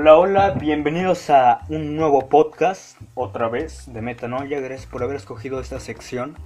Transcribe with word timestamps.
Hola, 0.00 0.16
hola, 0.16 0.50
bienvenidos 0.50 1.28
a 1.28 1.62
un 1.68 1.96
nuevo 1.96 2.28
podcast, 2.28 2.96
otra 3.14 3.48
vez, 3.48 3.92
de 3.92 4.00
Metanoia. 4.00 4.60
Gracias 4.60 4.86
por 4.86 5.02
haber 5.02 5.16
escogido 5.16 5.58
esta 5.58 5.80
sección. 5.80 6.36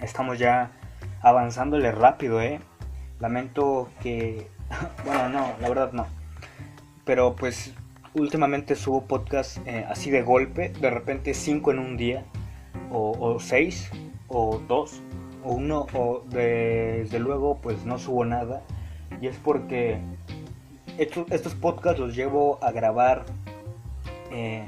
Estamos 0.00 0.38
ya 0.38 0.70
avanzándole 1.22 1.92
rápido, 1.92 2.42
¿eh? 2.42 2.60
Lamento 3.20 3.88
que... 4.02 4.48
Bueno, 5.06 5.30
no, 5.30 5.54
la 5.62 5.68
verdad 5.70 5.92
no. 5.94 6.06
Pero 7.06 7.34
pues 7.34 7.72
últimamente 8.12 8.74
subo 8.74 9.06
podcast 9.06 9.66
eh, 9.66 9.86
así 9.88 10.10
de 10.10 10.20
golpe, 10.20 10.68
de 10.68 10.90
repente 10.90 11.32
cinco 11.32 11.70
en 11.70 11.78
un 11.78 11.96
día, 11.96 12.26
o, 12.92 13.38
seis, 13.40 13.90
o 14.28 14.60
dos, 14.68 15.00
o 15.42 15.54
uno, 15.54 15.86
o 15.94 16.22
desde 16.28 17.18
luego 17.18 17.56
pues 17.62 17.86
no 17.86 17.98
subo 17.98 18.26
nada. 18.26 18.60
Y 19.22 19.28
es 19.28 19.38
porque 19.42 20.02
estos, 20.98 21.54
podcasts 21.54 22.00
los 22.00 22.14
llevo 22.14 22.58
a 22.62 22.70
grabar 22.70 23.24
eh, 24.30 24.64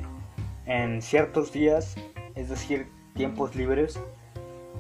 en 0.67 1.03
ciertos 1.03 1.53
días, 1.53 1.97
es 2.35 2.49
decir, 2.49 2.89
tiempos 3.15 3.55
libres. 3.55 4.01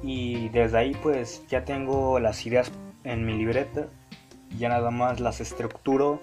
Y 0.03 0.49
desde 0.51 0.79
ahí 0.79 0.97
pues 1.03 1.43
ya 1.49 1.65
tengo 1.65 2.21
las 2.21 2.45
ideas 2.47 2.71
en 3.05 3.25
mi 3.25 3.35
libreta. 3.35 3.87
Ya 4.59 4.69
nada 4.69 4.91
más 4.91 5.21
las 5.21 5.41
estructuro 5.41 6.21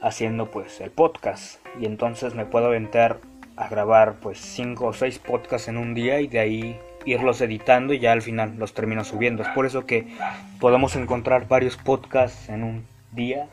haciendo 0.00 0.50
pues 0.50 0.80
el 0.80 0.90
podcast. 0.90 1.60
Y 1.80 1.86
entonces 1.86 2.34
me 2.34 2.44
puedo 2.44 2.66
aventar 2.66 3.18
a 3.56 3.68
grabar 3.68 4.16
pues 4.20 4.38
5 4.38 4.86
o 4.86 4.92
6 4.92 5.18
podcasts 5.20 5.68
en 5.68 5.76
un 5.76 5.94
día 5.94 6.20
y 6.20 6.26
de 6.26 6.38
ahí 6.38 6.80
irlos 7.04 7.40
editando 7.40 7.92
y 7.92 7.98
ya 7.98 8.12
al 8.12 8.22
final 8.22 8.56
los 8.58 8.74
termino 8.74 9.04
subiendo. 9.04 9.42
Es 9.42 9.48
por 9.50 9.66
eso 9.66 9.86
que 9.86 10.06
podemos 10.60 10.96
encontrar 10.96 11.48
varios 11.48 11.76
podcasts 11.76 12.48
en 12.48 12.62
un 12.62 12.86
día 13.12 13.48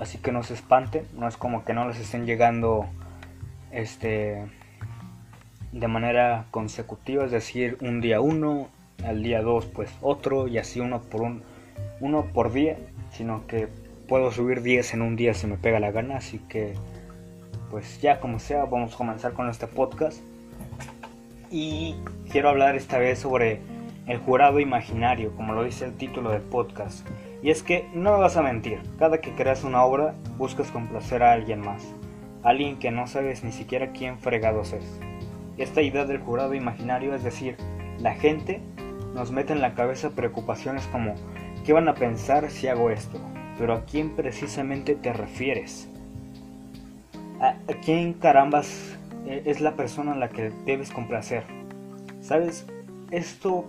así 0.00 0.18
que 0.18 0.32
no 0.32 0.42
se 0.42 0.54
espanten, 0.54 1.06
no 1.14 1.28
es 1.28 1.36
como 1.36 1.64
que 1.64 1.74
no 1.74 1.86
les 1.86 1.98
estén 2.00 2.26
llegando 2.26 2.86
este 3.70 4.46
de 5.72 5.86
manera 5.86 6.46
consecutiva, 6.50 7.24
es 7.24 7.30
decir, 7.30 7.76
un 7.80 8.00
día 8.00 8.20
uno, 8.20 8.68
al 9.04 9.22
día 9.22 9.42
dos 9.42 9.66
pues 9.66 9.90
otro 10.00 10.48
y 10.48 10.58
así 10.58 10.80
uno 10.80 11.00
por 11.02 11.22
un 11.22 11.42
uno 12.00 12.24
por 12.32 12.52
día, 12.52 12.78
sino 13.12 13.46
que 13.46 13.68
puedo 14.08 14.32
subir 14.32 14.62
10 14.62 14.94
en 14.94 15.02
un 15.02 15.16
día 15.16 15.34
si 15.34 15.46
me 15.46 15.56
pega 15.56 15.78
la 15.78 15.92
gana, 15.92 16.16
así 16.16 16.38
que 16.48 16.74
pues 17.70 18.00
ya 18.00 18.18
como 18.18 18.40
sea, 18.40 18.64
vamos 18.64 18.94
a 18.94 18.96
comenzar 18.96 19.32
con 19.34 19.48
este 19.48 19.66
podcast. 19.66 20.20
Y 21.50 21.94
quiero 22.30 22.48
hablar 22.48 22.74
esta 22.74 22.98
vez 22.98 23.18
sobre 23.18 23.60
el 24.06 24.18
jurado 24.18 24.60
imaginario, 24.60 25.34
como 25.36 25.52
lo 25.52 25.62
dice 25.62 25.84
el 25.84 25.94
título 25.94 26.30
del 26.30 26.42
podcast. 26.42 27.06
Y 27.42 27.50
es 27.50 27.62
que 27.62 27.88
no 27.94 28.12
me 28.12 28.18
vas 28.18 28.36
a 28.36 28.42
mentir, 28.42 28.80
cada 28.98 29.18
que 29.18 29.32
creas 29.32 29.64
una 29.64 29.82
obra 29.82 30.14
buscas 30.36 30.70
complacer 30.70 31.22
a 31.22 31.32
alguien 31.32 31.60
más, 31.60 31.94
alguien 32.42 32.78
que 32.78 32.90
no 32.90 33.06
sabes 33.06 33.44
ni 33.44 33.52
siquiera 33.52 33.92
quién 33.92 34.18
fregados 34.18 34.74
es. 34.74 35.00
Esta 35.56 35.80
idea 35.80 36.04
del 36.04 36.18
jurado 36.18 36.52
imaginario, 36.52 37.14
es 37.14 37.24
decir, 37.24 37.56
la 37.98 38.14
gente, 38.14 38.60
nos 39.14 39.32
mete 39.32 39.54
en 39.54 39.62
la 39.62 39.74
cabeza 39.74 40.10
preocupaciones 40.10 40.86
como 40.88 41.14
¿qué 41.64 41.72
van 41.72 41.88
a 41.88 41.94
pensar 41.94 42.50
si 42.50 42.68
hago 42.68 42.90
esto? 42.90 43.18
Pero 43.58 43.72
¿a 43.74 43.84
quién 43.84 44.10
precisamente 44.16 44.94
te 44.94 45.12
refieres? 45.12 45.88
¿A, 47.40 47.54
quién 47.82 48.12
carambas 48.12 48.98
eh, 49.26 49.42
es 49.46 49.62
la 49.62 49.76
persona 49.76 50.12
a 50.12 50.16
la 50.16 50.28
que 50.28 50.50
debes 50.66 50.90
complacer? 50.90 51.44
¿Sabes? 52.20 52.66
Esto 53.10 53.64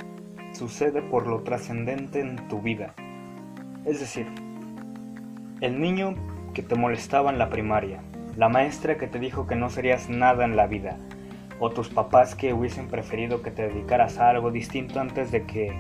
sucede 0.52 1.02
por 1.02 1.26
lo 1.26 1.42
trascendente 1.44 2.20
en 2.20 2.50
tu 2.50 2.62
vida 2.62 2.94
es 3.86 4.00
decir, 4.00 4.28
el 5.62 5.80
niño 5.80 6.16
que 6.54 6.64
te 6.64 6.76
molestaba 6.76 7.32
en 7.32 7.40
la 7.40 7.50
primaria, 7.50 8.02
la 8.36 8.50
maestra 8.50 8.98
que 8.98 9.08
te 9.08 9.20
dijo 9.20 9.48
que 9.48 9.56
no 9.56 9.70
serías 9.70 10.10
nada 10.10 10.46
en 10.46 10.56
la 10.56 10.68
vida, 10.68 10.98
o 11.60 11.70
tus 11.70 11.90
papás 11.90 12.36
que 12.36 12.54
hubiesen 12.54 12.88
preferido 12.88 13.42
que 13.42 13.52
te 13.52 13.68
dedicaras 13.68 14.18
a 14.18 14.30
algo 14.30 14.52
distinto 14.52 15.00
antes 15.00 15.32
de 15.32 15.46
que 15.46 15.72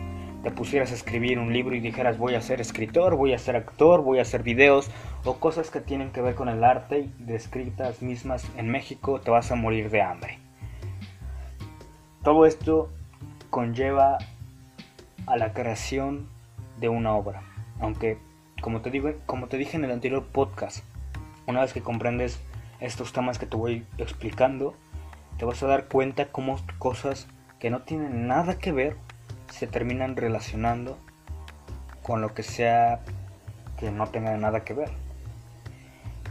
te 0.44 0.52
pusieras 0.52 0.92
a 0.92 0.96
escribir 0.96 1.40
un 1.40 1.53
libro 1.53 1.76
y 1.76 1.80
dijeras 1.80 2.18
voy 2.18 2.36
a 2.36 2.42
ser 2.42 2.62
escritor, 2.62 3.16
voy 3.16 3.34
a 3.34 3.38
ser 3.38 3.56
actor, 3.56 4.02
voy 4.02 4.20
a 4.20 4.24
hacer 4.24 4.44
videos 4.44 4.90
o 5.24 5.36
cosas 5.36 5.70
que 5.70 5.81
tienen 5.81 6.12
que 6.12 6.22
ver 6.22 6.36
con 6.36 6.50
el 6.50 6.64
arte 6.64 7.00
y 7.00 7.14
descritas 7.20 8.02
mismas 8.02 8.47
en 8.58 8.70
México 8.70 9.22
te 9.22 9.31
vas 9.31 9.52
a 9.52 9.56
morir 9.56 9.90
de 9.90 10.02
hambre. 10.02 10.40
Todo 12.24 12.46
esto 12.46 12.90
conlleva 13.50 14.20
a 15.28 15.38
la 15.38 15.53
creación 15.53 16.28
de 16.80 16.90
una 16.90 17.14
obra. 17.14 17.51
Aunque, 17.81 18.18
como 18.62 18.81
te, 18.81 18.92
digo, 18.92 19.12
como 19.25 19.47
te 19.47 19.58
dije 19.58 19.75
en 19.75 19.84
el 19.84 19.92
anterior 19.92 20.24
podcast, 20.25 20.86
una 21.47 21.62
vez 21.62 21.74
que 21.74 21.81
comprendes 21.81 22.40
estos 22.80 23.12
temas 23.12 23.40
que 23.40 23.46
te 23.46 23.58
voy 23.58 23.86
explicando, 23.97 24.75
te 25.38 25.46
vas 25.46 25.62
a 25.64 25.68
dar 25.68 25.88
cuenta 25.88 26.28
cómo 26.28 26.58
cosas 26.78 27.28
que 27.59 27.70
no 27.70 27.81
tienen 27.81 28.28
nada 28.28 28.58
que 28.58 28.72
ver 28.72 28.96
se 29.50 29.68
terminan 29.68 30.16
relacionando 30.16 30.97
con 32.03 32.22
lo 32.22 32.34
que 32.34 32.44
sea 32.44 33.02
que 33.80 33.91
no 33.91 34.08
tenga 34.08 34.38
nada 34.38 34.64
que 34.64 34.74
ver. 34.74 34.90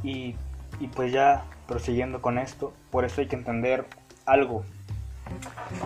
Y, 0.03 0.37
y 0.79 0.87
pues 0.95 1.13
ya 1.13 1.45
prosiguiendo 1.67 2.23
con 2.23 2.39
esto, 2.39 2.73
por 2.91 3.05
eso 3.05 3.21
hay 3.21 3.27
que 3.27 3.37
entender 3.37 3.87
algo. 4.25 4.65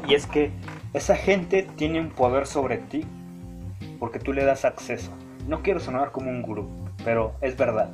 Y 0.07 0.15
es 0.15 0.27
que 0.27 0.51
esa 0.93 1.17
gente 1.17 1.63
tiene 1.77 2.01
un 2.01 2.11
poder 2.11 2.47
sobre 2.47 2.79
ti 2.79 3.07
porque 3.99 4.19
tú 4.19 4.33
le 4.33 4.45
das 4.45 4.65
acceso. 4.65 5.11
No 5.47 5.63
quiero 5.63 5.79
sonar 5.79 6.11
como 6.11 6.31
un 6.31 6.41
gurú, 6.41 6.69
pero 7.05 7.35
es 7.43 7.57
verdad. 7.57 7.91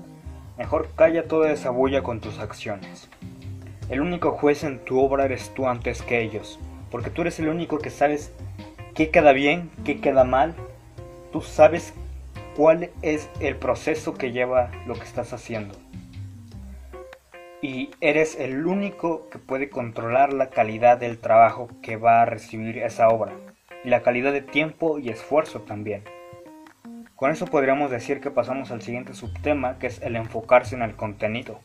Mejor 0.56 0.90
calla 0.94 1.26
toda 1.26 1.50
esa 1.50 1.70
bulla 1.70 2.02
con 2.02 2.20
tus 2.20 2.38
acciones. 2.38 3.08
El 3.88 4.00
único 4.00 4.30
juez 4.32 4.62
en 4.62 4.78
tu 4.78 5.00
obra 5.00 5.24
eres 5.24 5.52
tú 5.52 5.66
antes 5.66 6.00
que 6.02 6.20
ellos, 6.20 6.60
porque 6.92 7.10
tú 7.10 7.22
eres 7.22 7.40
el 7.40 7.48
único 7.48 7.78
que 7.78 7.90
sabes 7.90 8.32
qué 8.94 9.10
queda 9.10 9.32
bien, 9.32 9.68
qué 9.84 10.00
queda 10.00 10.22
mal. 10.22 10.54
Tú 11.32 11.40
sabes 11.40 11.92
cuál 12.56 12.90
es 13.02 13.28
el 13.40 13.56
proceso 13.56 14.14
que 14.14 14.30
lleva 14.30 14.70
lo 14.86 14.94
que 14.94 15.02
estás 15.04 15.32
haciendo. 15.32 15.74
Y 17.62 17.90
eres 18.00 18.38
el 18.38 18.64
único 18.64 19.28
que 19.28 19.40
puede 19.40 19.70
controlar 19.70 20.32
la 20.32 20.50
calidad 20.50 20.98
del 20.98 21.18
trabajo 21.18 21.68
que 21.82 21.96
va 21.96 22.22
a 22.22 22.26
recibir 22.26 22.78
esa 22.78 23.08
obra, 23.08 23.32
y 23.84 23.88
la 23.88 24.02
calidad 24.02 24.32
de 24.32 24.42
tiempo 24.42 25.00
y 25.00 25.08
esfuerzo 25.08 25.62
también. 25.62 26.04
Con 27.20 27.30
eso 27.30 27.44
podríamos 27.44 27.90
decir 27.90 28.18
que 28.22 28.30
pasamos 28.30 28.70
al 28.70 28.80
siguiente 28.80 29.12
subtema, 29.12 29.78
que 29.78 29.88
es 29.88 30.00
el 30.00 30.16
enfocarse 30.16 30.74
en 30.74 30.80
el 30.80 30.96
contenido. 30.96 31.60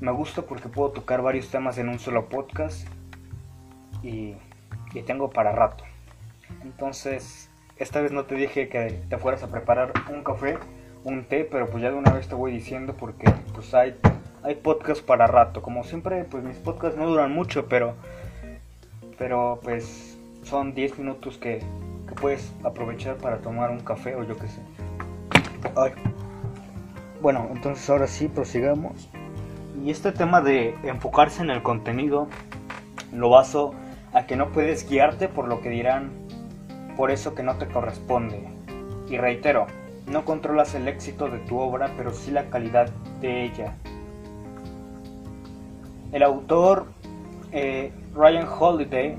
Me 0.00 0.10
gusta 0.12 0.42
porque 0.42 0.68
puedo 0.68 0.90
tocar 0.90 1.22
varios 1.22 1.48
temas 1.48 1.78
en 1.78 1.88
un 1.88 1.98
solo 1.98 2.28
podcast 2.28 2.86
y, 4.02 4.34
tengo 5.06 5.30
para 5.30 5.52
rato. 5.52 5.84
Entonces, 6.62 7.48
esta 7.78 8.02
vez 8.02 8.12
no 8.12 8.24
te 8.24 8.34
dije 8.34 8.68
que 8.68 9.00
te 9.08 9.16
fueras 9.16 9.44
a 9.44 9.50
preparar 9.50 9.94
un 10.10 10.22
café, 10.22 10.58
un 11.04 11.24
té, 11.24 11.48
pero 11.50 11.70
pues 11.70 11.82
ya 11.82 11.90
de 11.90 11.96
una 11.96 12.12
vez 12.12 12.28
te 12.28 12.34
voy 12.34 12.52
diciendo 12.52 12.94
porque 12.94 13.32
pues 13.54 13.72
hay, 13.72 13.96
hay 14.42 14.56
podcast 14.56 15.02
para 15.02 15.26
rato. 15.26 15.62
Como 15.62 15.84
siempre, 15.84 16.24
pues 16.24 16.44
mis 16.44 16.58
podcasts 16.58 16.98
no 16.98 17.06
duran 17.06 17.32
mucho, 17.32 17.66
pero, 17.66 17.94
pero 19.16 19.58
pues 19.62 20.18
son 20.42 20.74
10 20.74 20.98
minutos 20.98 21.38
que, 21.38 21.62
puedes 22.22 22.54
aprovechar 22.62 23.16
para 23.16 23.38
tomar 23.38 23.70
un 23.70 23.80
café 23.80 24.14
o 24.14 24.22
yo 24.22 24.36
qué 24.38 24.46
sé. 24.46 24.62
Bueno, 27.20 27.48
entonces 27.52 27.90
ahora 27.90 28.06
sí, 28.06 28.28
prosigamos. 28.28 29.08
Y 29.84 29.90
este 29.90 30.12
tema 30.12 30.40
de 30.40 30.76
enfocarse 30.84 31.42
en 31.42 31.50
el 31.50 31.64
contenido 31.64 32.28
lo 33.12 33.28
baso 33.28 33.74
a 34.12 34.26
que 34.26 34.36
no 34.36 34.52
puedes 34.52 34.88
guiarte 34.88 35.26
por 35.26 35.48
lo 35.48 35.60
que 35.60 35.68
dirán, 35.68 36.12
por 36.96 37.10
eso 37.10 37.34
que 37.34 37.42
no 37.42 37.56
te 37.56 37.66
corresponde. 37.66 38.48
Y 39.08 39.18
reitero, 39.18 39.66
no 40.06 40.24
controlas 40.24 40.76
el 40.76 40.86
éxito 40.86 41.28
de 41.28 41.38
tu 41.40 41.58
obra, 41.58 41.90
pero 41.96 42.12
sí 42.12 42.30
la 42.30 42.44
calidad 42.50 42.88
de 43.20 43.44
ella. 43.46 43.74
El 46.12 46.22
autor 46.22 46.86
eh, 47.50 47.92
Ryan 48.14 48.46
Holiday 48.46 49.18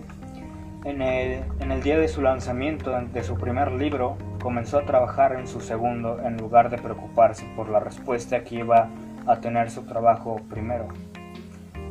en 0.85 1.01
el, 1.01 1.81
día 1.81 1.97
de 1.97 2.07
su 2.07 2.21
lanzamiento 2.21 2.91
de 2.91 3.23
su 3.23 3.37
primer 3.37 3.71
libro, 3.71 4.17
comenzó 4.41 4.79
a 4.79 4.85
trabajar 4.85 5.33
en 5.33 5.47
su 5.47 5.61
segundo 5.61 6.19
en 6.21 6.37
lugar 6.37 6.69
de 6.69 6.77
preocuparse 6.77 7.45
por 7.55 7.69
la 7.69 7.79
respuesta 7.79 8.43
que 8.43 8.55
iba 8.55 8.89
a 9.25 9.37
tener 9.37 9.71
su 9.71 9.83
trabajo 9.83 10.41
primero. 10.49 10.89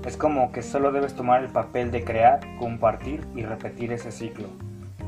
Es 0.05 0.17
como 0.17 0.53
que 0.53 0.63
solo 0.63 0.93
debes 0.93 1.15
tomar 1.15 1.43
el 1.43 1.51
papel 1.51 1.91
de 1.91 2.05
crear, 2.05 2.41
compartir 2.59 3.27
y 3.35 3.43
repetir 3.43 3.93
ese 3.93 4.13
ciclo, 4.13 4.49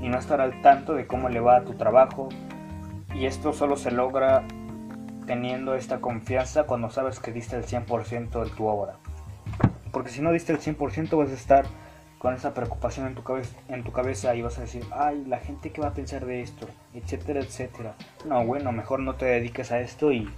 y 0.01 0.09
no 0.09 0.19
estar 0.19 0.41
al 0.41 0.63
tanto 0.63 0.95
de 0.95 1.07
cómo 1.07 1.29
le 1.29 1.41
va 1.41 1.57
a 1.57 1.65
tu 1.65 1.75
trabajo, 1.75 2.31
y 3.15 3.27
esto 3.27 3.53
solo 3.53 3.77
se 3.77 3.91
logra 3.91 4.45
teniendo 5.27 5.75
esta 5.75 6.01
confianza 6.01 6.65
cuando 6.65 6.91
sabes 6.91 7.21
que 7.21 7.33
diste 7.33 7.57
el 7.57 7.65
100% 7.65 8.45
de 8.45 8.51
tu 8.51 8.67
obra. 8.67 8.95
Porque 9.93 10.11
si 10.11 10.23
no 10.23 10.33
diste 10.33 10.53
el 10.53 10.59
100% 10.59 11.17
vas 11.19 11.31
a 11.31 11.35
estar 11.35 11.65
con 12.25 12.33
esa 12.33 12.55
preocupación 12.55 13.07
en 13.07 13.15
tu, 13.15 13.23
cabeza, 13.23 13.55
en 13.69 13.85
tu 13.85 13.93
cabeza 13.93 14.35
y 14.35 14.41
vas 14.41 14.57
a 14.57 14.63
decir, 14.63 14.83
ay, 14.93 15.27
la 15.27 15.41
gente 15.41 15.73
que 15.73 15.83
va 15.83 15.89
a 15.89 15.93
pensar 15.93 16.25
de 16.25 16.41
esto, 16.41 16.67
etcétera, 16.95 17.41
etcétera. 17.41 17.97
No, 18.25 18.47
bueno, 18.47 18.73
mejor 18.73 19.01
no 19.01 19.17
te 19.17 19.27
dediques 19.27 19.71
a 19.73 19.81
esto 19.81 20.11
y 20.11 20.33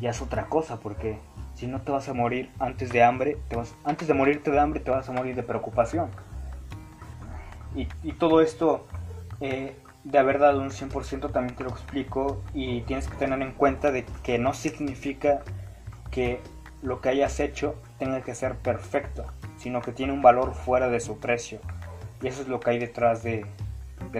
ya 0.00 0.10
es 0.10 0.22
otra 0.22 0.46
cosa, 0.46 0.78
porque 0.78 1.18
Si 1.56 1.66
no 1.66 1.80
te 1.80 1.90
vas 1.90 2.08
a 2.08 2.14
morir 2.14 2.48
antes 2.60 2.92
de 2.92 3.02
hambre, 3.02 3.38
te 3.48 3.56
vas, 3.56 3.74
antes 3.82 4.06
de 4.06 4.14
morirte 4.14 4.52
de 4.52 4.60
hambre 4.60 4.78
te 4.78 4.92
vas 4.92 5.08
a 5.08 5.12
morir 5.12 5.34
de 5.34 5.42
preocupación. 5.42 6.10
Y, 7.74 8.12
todo 8.12 8.40
esto 8.40 8.86
eh, 9.40 9.74
de 10.04 10.18
haber 10.18 10.38
dado 10.38 10.60
un 10.60 10.70
100% 10.70 11.32
también 11.32 11.56
te 11.56 11.64
lo 11.64 11.70
explico 11.70 12.40
y 12.54 12.82
tienes 12.82 13.08
que 13.08 13.16
tener 13.16 13.42
en 13.42 13.50
cuenta 13.50 13.90
de 13.90 14.04
que 14.22 14.38
no 14.38 14.54
significa 14.54 15.40
que 16.12 16.40
lo 16.82 17.00
que 17.00 17.08
hayas 17.08 17.40
hecho 17.40 17.74
tenga 17.98 18.20
que 18.22 18.32
ser 18.36 18.54
perfecto, 18.54 19.24
sino 19.62 19.80
que 19.80 19.92
tiene 19.92 20.12
un 20.12 20.22
valor 20.22 20.54
fuera 20.54 20.88
de 20.88 20.98
su 20.98 21.18
precio. 21.18 21.60
Y 22.20 22.26
eso 22.26 22.42
es 22.42 22.48
lo 22.48 22.58
que 22.58 22.70
hay 22.70 22.78
detrás 22.80 23.22
de, 23.22 23.46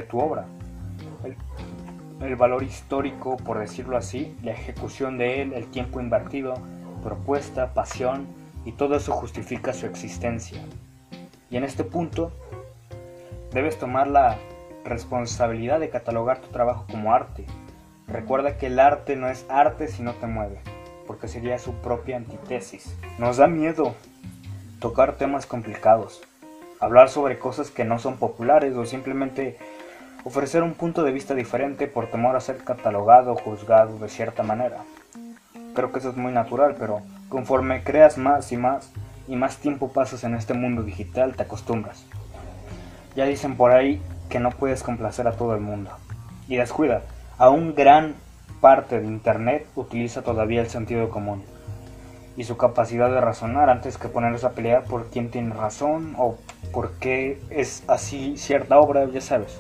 tu 0.09 0.21
obra. 0.21 0.47
El, 2.21 2.37
valor 2.37 2.63
histórico, 2.63 3.37
por 3.37 3.59
decirlo 3.59 3.97
así, 3.97 4.37
la 4.45 4.53
ejecución 4.53 5.19
de 5.19 5.43
él, 5.43 5.53
el 5.53 5.67
tiempo 5.67 6.01
invertido, 6.01 6.55
propuesta, 7.03 7.75
pasión, 7.75 8.29
y 8.65 8.73
todo 8.73 8.95
eso 8.95 9.13
justifica 9.13 9.73
su 9.73 9.87
existencia. 9.87 10.61
Y 11.51 11.57
en 11.57 11.65
este 11.65 11.83
punto, 11.83 12.31
debes 13.53 13.77
tomar 13.77 14.07
la 14.07 14.39
responsabilidad 14.85 15.81
de 15.81 15.91
catalogar 15.91 16.41
tu 16.41 16.49
trabajo 16.49 16.87
como 16.89 17.13
arte. 17.13 17.47
Recuerda 18.07 18.57
que 18.57 18.67
el 18.67 18.79
arte 18.79 19.17
no 19.17 19.29
es 19.29 19.45
arte 19.49 19.89
si 19.89 20.05
no 20.05 20.15
te 20.15 20.29
mueve, 20.29 20.61
porque 21.09 21.27
sería 21.27 21.59
su 21.59 21.73
propia 21.75 22.17
antítesis. 22.17 22.97
Nos 23.19 23.39
da 23.39 23.49
miedo 23.49 23.97
tocar 24.83 25.13
temas 25.13 25.47
complicados, 25.47 26.21
hablar 26.81 27.09
sobre 27.09 27.39
cosas 27.39 27.71
que 27.71 27.85
no 27.85 28.01
son 28.01 28.17
populares 28.17 28.75
o 28.75 28.85
simplemente 28.85 29.57
ofrecer 30.25 30.65
un 30.65 30.75
punto 30.75 31.05
de 31.05 31.13
vista 31.13 31.37
diferente 31.37 31.87
por 31.87 32.09
temor 32.09 32.35
a 32.35 32.41
ser 32.41 32.59
catalogado 32.65 33.33
o 33.33 33.37
juzgado 33.37 33.97
de 34.01 34.09
cierta 34.09 34.43
manera. 34.43 34.79
Creo 35.75 35.93
que 35.93 36.01
eso 36.01 36.11
es 36.11 36.17
muy 36.17 36.33
natural, 36.33 36.75
pero 36.77 37.01
conforme 37.29 37.85
creas 37.85 38.19
más 38.19 38.51
y 38.51 38.57
más 38.57 38.91
y 39.29 39.37
más 39.37 39.59
tiempo 39.59 39.93
pasas 39.93 40.25
en 40.25 40.35
este 40.35 40.53
mundo 40.53 40.83
digital, 40.83 41.37
te 41.37 41.45
acostumbras. 41.45 42.05
Ya 43.15 43.25
dicen 43.25 43.57
por 43.57 43.71
ahí 43.71 44.03
que 44.29 44.41
no 44.41 44.51
puedes 44.51 44.83
complacer 44.83 45.29
a 45.29 45.37
todo 45.37 45.55
el 45.55 45.61
mundo. 45.61 45.93
Y 46.49 46.57
descuida, 46.57 47.03
aún 47.39 47.77
gran 47.77 48.17
parte 48.61 49.01
de 49.01 49.07
Internet 49.07 49.65
utiliza 49.77 50.23
todavía 50.23 50.61
el 50.61 50.69
sentido 50.69 51.09
común 51.09 51.45
y 52.37 52.45
su 52.45 52.57
capacidad 52.57 53.11
de 53.11 53.21
razonar 53.21 53.69
antes 53.69 53.99
que 53.99 54.09
ponerse 54.09 54.47
a 54.47 54.51
pelear 54.51 54.85
por 54.85 55.11
quién 55.11 55.31
tiene 55.31 55.55
razón 55.55 56.15
o 56.19 56.39
por 56.73 56.93
qué 56.93 57.39
es 57.51 57.83
así 57.89 58.37
cierta 58.37 58.79
obra, 58.79 59.05
ya 59.07 59.21
sabes. 59.21 59.59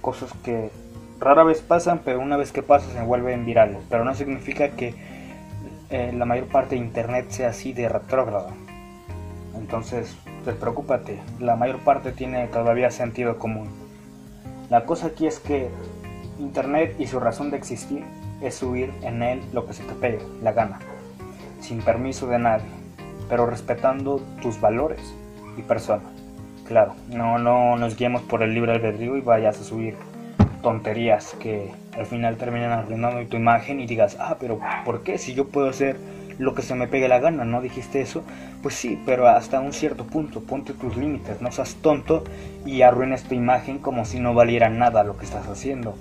Cosas 0.00 0.32
que 0.44 0.70
rara 1.18 1.42
vez 1.42 1.62
pasan, 1.62 2.00
pero 2.04 2.20
una 2.20 2.36
vez 2.36 2.52
que 2.52 2.62
pasan 2.62 2.92
se 2.92 3.02
vuelven 3.02 3.44
virales. 3.44 3.78
Pero 3.90 4.04
no 4.04 4.14
significa 4.14 4.70
que 4.70 4.94
eh, 5.90 6.12
la 6.14 6.24
mayor 6.24 6.46
parte 6.46 6.76
de 6.76 6.80
Internet 6.80 7.26
sea 7.30 7.48
así 7.48 7.72
de 7.72 7.88
retrógrada. 7.88 8.50
Entonces, 9.56 10.16
despreocúpate, 10.44 11.20
la 11.40 11.56
mayor 11.56 11.78
parte 11.80 12.12
tiene 12.12 12.46
todavía 12.48 12.90
sentido 12.90 13.38
común. 13.38 13.68
La 14.70 14.84
cosa 14.84 15.08
aquí 15.08 15.26
es 15.26 15.40
que 15.40 15.70
Internet 16.38 16.94
y 16.98 17.06
su 17.06 17.18
razón 17.18 17.50
de 17.50 17.56
existir 17.56 18.04
es 18.40 18.54
subir 18.54 18.92
en 19.02 19.22
él 19.22 19.42
lo 19.52 19.66
que 19.66 19.72
se 19.72 19.82
te 19.82 19.94
pegue, 19.94 20.20
la 20.42 20.52
gana 20.52 20.78
sin 21.66 21.82
permiso 21.82 22.28
de 22.28 22.38
nadie, 22.38 22.70
pero 23.28 23.46
respetando 23.46 24.22
tus 24.40 24.60
valores 24.60 25.00
y 25.58 25.62
persona. 25.62 26.04
Claro, 26.66 26.94
no, 27.08 27.38
no 27.38 27.76
nos 27.76 27.96
guiemos 27.96 28.22
por 28.22 28.42
el 28.42 28.54
libre 28.54 28.72
albedrío 28.72 29.16
y 29.16 29.20
vayas 29.20 29.60
a 29.60 29.64
subir 29.64 29.96
tonterías 30.62 31.34
que 31.40 31.72
al 31.96 32.06
final 32.06 32.36
terminan 32.36 32.72
arruinando 32.72 33.24
tu 33.26 33.36
imagen 33.36 33.80
y 33.80 33.86
digas, 33.86 34.16
ah, 34.20 34.36
pero 34.38 34.60
¿por 34.84 35.02
qué? 35.02 35.18
Si 35.18 35.34
yo 35.34 35.48
puedo 35.48 35.68
hacer 35.68 35.96
lo 36.38 36.54
que 36.54 36.62
se 36.62 36.74
me 36.74 36.86
pegue 36.86 37.08
la 37.08 37.18
gana, 37.18 37.44
¿no 37.44 37.60
dijiste 37.60 38.00
eso? 38.00 38.22
Pues 38.62 38.74
sí, 38.74 39.00
pero 39.04 39.28
hasta 39.28 39.60
un 39.60 39.72
cierto 39.72 40.04
punto, 40.04 40.42
ponte 40.42 40.72
tus 40.72 40.96
límites, 40.96 41.40
no 41.40 41.50
seas 41.50 41.76
tonto 41.76 42.24
y 42.64 42.82
arruines 42.82 43.24
tu 43.24 43.34
imagen 43.34 43.78
como 43.78 44.04
si 44.04 44.20
no 44.20 44.34
valiera 44.34 44.68
nada 44.68 45.04
lo 45.04 45.16
que 45.16 45.24
estás 45.24 45.48
haciendo. 45.48 45.94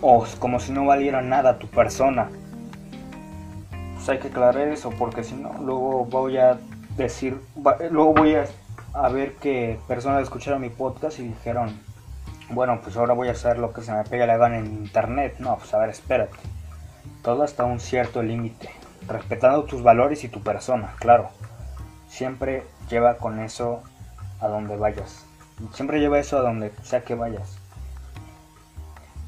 O 0.00 0.24
como 0.38 0.60
si 0.60 0.72
no 0.72 0.84
valiera 0.86 1.22
nada 1.22 1.58
tu 1.58 1.66
persona 1.66 2.28
hay 4.08 4.18
que 4.18 4.28
aclarar 4.28 4.68
eso 4.68 4.90
porque 4.90 5.24
si 5.24 5.34
no, 5.34 5.52
luego 5.54 6.04
voy 6.04 6.38
a 6.38 6.58
decir, 6.96 7.40
luego 7.90 8.14
voy 8.14 8.34
a, 8.34 9.08
ver 9.08 9.34
que 9.34 9.78
personas 9.86 10.22
escucharon 10.22 10.60
mi 10.60 10.70
podcast 10.70 11.18
y 11.18 11.28
dijeron, 11.28 11.80
bueno, 12.50 12.80
pues 12.82 12.96
ahora 12.96 13.14
voy 13.14 13.28
a 13.28 13.32
hacer 13.32 13.58
lo 13.58 13.72
que 13.72 13.82
se 13.82 13.92
me 13.92 14.04
pega 14.04 14.26
la 14.26 14.36
gana 14.36 14.58
en 14.58 14.66
internet. 14.66 15.36
No, 15.38 15.56
pues 15.56 15.72
a 15.74 15.78
ver, 15.78 15.90
espérate. 15.90 16.36
Todo 17.22 17.42
hasta 17.42 17.64
un 17.64 17.78
cierto 17.78 18.22
límite, 18.22 18.70
respetando 19.06 19.64
tus 19.64 19.82
valores 19.82 20.24
y 20.24 20.28
tu 20.28 20.42
persona, 20.42 20.94
claro. 20.98 21.30
Siempre 22.08 22.64
lleva 22.88 23.18
con 23.18 23.38
eso 23.38 23.82
a 24.40 24.48
donde 24.48 24.76
vayas. 24.76 25.24
Siempre 25.72 26.00
lleva 26.00 26.18
eso 26.18 26.38
a 26.38 26.42
donde 26.42 26.72
sea 26.82 27.02
que 27.02 27.14
vayas. 27.14 27.58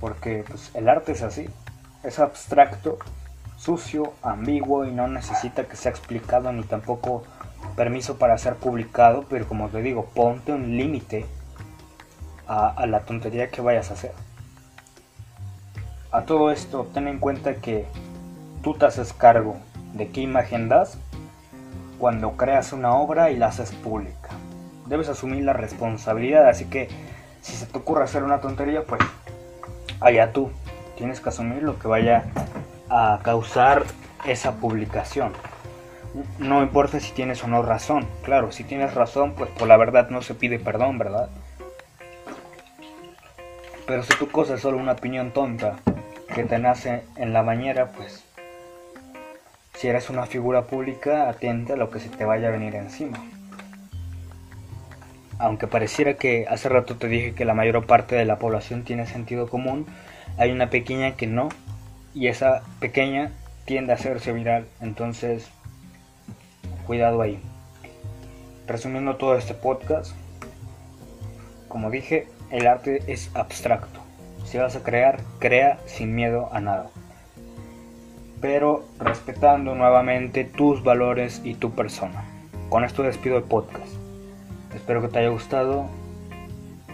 Porque 0.00 0.44
pues, 0.49 0.75
el 0.75 0.88
arte 0.88 1.12
es 1.12 1.23
así. 1.23 1.49
Es 2.03 2.19
abstracto 2.19 2.99
sucio, 3.61 4.15
ambiguo 4.23 4.87
y 4.87 4.91
no 4.91 5.07
necesita 5.07 5.65
que 5.65 5.77
sea 5.77 5.91
explicado 5.91 6.51
ni 6.53 6.62
tampoco 6.62 7.25
permiso 7.77 8.17
para 8.17 8.39
ser 8.39 8.57
publicado, 8.57 9.27
pero 9.29 9.47
como 9.47 9.69
te 9.69 9.83
digo, 9.83 10.07
ponte 10.15 10.53
un 10.53 10.77
límite 10.79 11.27
a, 12.49 12.87
la 12.87 13.01
tontería 13.01 13.51
que 13.51 13.61
vayas 13.61 13.91
a 13.91 13.95
hacer. 13.95 14.12
A 16.11 16.23
todo 16.23 16.51
esto, 16.51 16.89
ten 16.93 17.07
en 17.07 17.19
cuenta 17.19 17.57
que 17.57 17.87
tú 18.62 18.75
te 18.75 18.87
haces 18.87 19.12
cargo 19.12 19.57
de 19.93 20.09
qué 20.09 20.23
imagen 20.23 20.69
das 20.69 20.99
cuando 21.99 22.33
creas 22.33 22.73
una 22.73 22.95
obra 22.95 23.31
y 23.31 23.37
la 23.37 23.49
haces 23.49 23.73
pública. 23.73 24.31
Debes 24.87 25.09
asumir 25.09 25.45
la 25.45 25.53
responsabilidad, 25.53 26.49
así 26.49 26.65
que 26.65 26.89
si 27.43 27.53
se 27.53 27.67
te 27.67 27.79
ocurre 27.79 28.05
hacer 28.05 28.25
una 28.25 28.41
tontería, 28.41 28.85
pues 28.85 29.01
allá 30.01 30.33
tú. 30.33 30.51
Tienes 30.97 31.21
que 31.21 31.29
asumir 31.29 31.62
lo 31.62 31.79
que 31.79 31.89
vaya 31.89 32.25
a 32.91 33.21
causar 33.23 33.85
esa 34.27 34.57
publicación. 34.57 35.33
No 36.39 36.63
importa 36.63 36.99
si 36.99 37.13
tienes 37.13 37.43
o 37.45 37.47
no 37.47 37.63
razón. 37.63 38.07
Claro, 38.25 38.51
si 38.51 38.65
tienes 38.65 38.95
razón, 38.95 39.35
pues 39.35 39.49
por 39.51 39.69
la 39.69 39.77
verdad 39.77 40.11
no 40.11 40.23
se 40.23 40.35
pide 40.35 40.59
perdón, 40.59 40.99
¿verdad? 40.99 41.31
Pero 43.87 44.03
si 44.03 44.15
tu 44.19 44.29
cosa 44.29 44.55
es 44.55 44.61
solo 44.61 44.76
una 44.76 44.93
opinión 44.93 45.33
tonta 45.33 45.76
que 46.35 46.45
te 46.45 46.59
nace 46.59 47.05
en 47.17 47.33
la 47.33 47.43
bañera, 47.43 47.93
pues 47.93 48.25
si 49.75 49.88
eres 49.88 50.11
una 50.11 50.26
figura 50.26 50.62
pública, 50.62 51.29
atenta 51.29 51.75
a 51.75 51.76
lo 51.76 51.91
que 51.91 52.00
se 52.00 52.09
te 52.09 52.25
vaya 52.25 52.49
a 52.49 52.53
venir 52.53 52.75
encima. 52.75 53.19
Aunque 55.38 55.67
pareciera 55.67 56.14
que 56.14 56.47
hace 56.49 56.69
rato 56.69 56.97
te 56.97 57.09
dije 57.09 57.35
que 57.35 57.45
la 57.45 57.55
mayor 57.55 57.87
parte 57.87 58.14
de 58.14 58.26
la 58.26 58.38
población 58.38 58.85
tiene 58.85 59.07
sentido 59.07 59.49
común, 59.49 59.87
hay 60.37 60.53
una 60.53 60.71
pequeña 60.71 61.17
que 61.17 61.26
no 61.26 61.49
y 62.14 62.29
esa 62.29 62.62
pequeña 62.81 63.33
tiende 63.64 63.93
a 63.93 63.97
hacerse 63.97 64.33
viral. 64.33 64.67
Entonces, 64.81 65.49
cuidado 66.87 67.23
ahí. 67.23 67.40
Resumiendo 68.67 69.17
todo 69.17 69.37
este 69.37 69.55
podcast, 69.55 70.12
como 71.69 71.90
dije, 71.90 72.26
el 72.50 72.67
arte 72.67 73.02
es 73.07 73.31
abstracto. 73.35 74.00
Si 74.45 74.59
vas 74.59 74.75
a 74.75 74.83
crear, 74.83 75.21
crea 75.38 75.79
sin 75.87 76.14
miedo 76.14 76.49
a 76.52 76.61
nada. 76.61 76.90
Pero 78.40 78.85
respetando 78.99 79.75
nuevamente 79.75 80.45
tus 80.45 80.83
valores 80.83 81.40
y 81.45 81.55
tu 81.55 81.73
persona. 81.73 82.25
Con 82.69 82.85
esto 82.85 83.02
despido 83.02 83.37
el 83.37 83.45
podcast. 83.45 83.93
Espero 84.75 85.00
que 85.02 85.09
te 85.09 85.21
haya 85.21 85.29
gustado. 85.29 85.87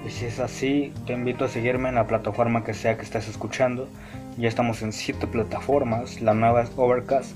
Y 0.07 0.11
si 0.11 0.27
es 0.27 0.41
así, 0.41 0.93
te 1.07 1.15
invito 1.15 1.47
a 1.47 1.49
seguirme 1.49 1.89
en 1.89 1.95
la 1.95 2.07
plataforma 2.07 2.65
que 2.65 2.75
sea 2.75 2.97
que 2.97 3.03
estés 3.03 3.29
escuchando. 3.29 3.89
Ya 4.39 4.49
estamos 4.49 4.83
en 4.83 4.93
siete 4.93 5.27
plataformas. 5.27 6.21
La 6.21 6.35
nueva 6.35 6.63
es 6.63 6.71
Overcast. 6.77 7.33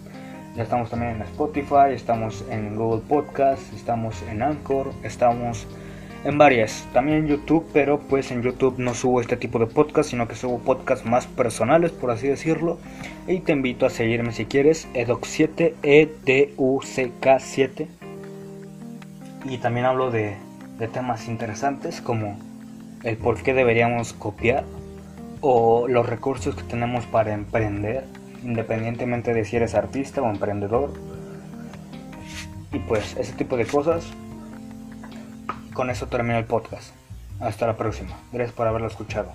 Ya 0.55 0.65
estamos 0.65 0.91
también 0.91 1.17
en 1.17 1.23
Spotify, 1.23 1.95
estamos 1.95 2.45
en 2.51 2.77
Google 2.77 3.01
Podcast, 3.09 3.73
estamos 3.73 4.21
en 4.31 4.43
Anchor, 4.43 4.93
estamos 5.03 5.67
en 6.25 6.37
varias. 6.37 6.87
También 6.93 7.19
en 7.19 7.29
YouTube, 7.29 7.67
pero 7.73 8.01
pues 8.01 8.31
en 8.31 8.43
YouTube 8.43 8.79
no 8.79 8.93
subo 8.93 9.23
este 9.23 9.39
tipo 9.39 9.59
de 9.59 9.67
podcast, 9.67 10.11
sino 10.11 10.29
que 10.29 10.35
subo 10.35 10.59
podcasts 10.59 11.07
más 11.07 11.27
personales, 11.27 11.93
por 11.93 12.11
así 12.11 12.29
decirlo. 12.29 12.77
Y 13.27 13.41
te 13.41 13.53
invito 13.53 13.87
a 13.87 13.91
seguirme 13.91 14.33
si 14.33 14.45
quieres, 14.45 14.87
EDUC7, 14.93 15.73
E-D-U-C-K-7. 15.83 17.87
Y 19.47 19.57
también 19.57 19.87
hablo 19.87 20.11
de 20.11 20.37
temas 20.93 21.29
interesantes 21.29 22.03
como 22.03 22.39
el 23.05 23.17
por 23.17 23.43
qué 23.43 23.55
deberíamos 23.55 24.13
copiar 24.13 24.65
o 25.41 25.89
los 25.89 26.07
recursos 26.07 26.55
que 26.55 26.63
tenemos 26.63 27.07
para 27.07 27.33
emprender, 27.33 28.05
independientemente 28.45 29.35
de 29.35 29.45
si 29.45 29.57
eres 29.57 29.75
artista 29.75 30.23
o 30.23 30.31
emprendedor. 30.31 30.93
Y 32.73 32.79
pues 32.81 33.17
ese 33.17 33.33
tipo 33.33 33.57
de 33.57 33.67
cosas. 33.67 34.05
Con 35.75 35.89
eso 35.89 36.07
termino 36.07 36.39
el 36.39 36.45
podcast. 36.45 36.93
Hasta 37.41 37.67
la 37.67 37.77
próxima. 37.77 38.11
Gracias 38.33 38.55
por 38.55 38.67
haberlo 38.67 38.89
escuchado. 38.89 39.33